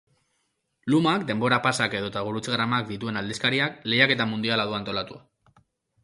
[0.93, 5.61] Luma, denbora pasak edota gurutzegramak dituen aldizkariak lehiaketa mundiala du antolatua.